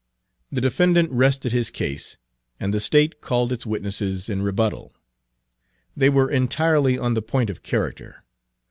The 0.51 0.61
defendant 0.61 1.11
rested 1.11 1.51
his 1.51 1.69
case, 1.69 2.17
and 2.59 2.73
the 2.73 2.79
State 2.79 3.21
called 3.21 3.51
its 3.51 3.67
witnesses 3.67 4.29
in 4.29 4.41
rebuttal. 4.41 4.95
They 5.95 6.09
were 6.09 6.31
entirely 6.31 6.97
on 6.97 7.13
the 7.13 7.21
point 7.21 7.51
of 7.51 7.61
character. 7.61 8.23